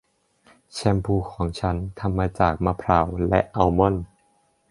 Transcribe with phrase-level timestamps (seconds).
[0.73, 4.03] แชมพูของฉันทำมาจากมะพร้าวและอัลมอนด์